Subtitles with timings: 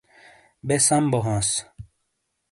[0.67, 1.49] بے سم بو ہانس